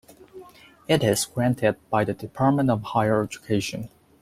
It 0.87 1.03
is 1.03 1.25
granted 1.25 1.75
by 1.91 2.05
the 2.05 2.15
Department 2.15 2.71
of 2.71 2.81
Higher 2.81 3.23
Education. 3.23 3.89